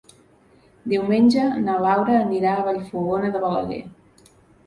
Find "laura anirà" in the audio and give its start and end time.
1.83-2.55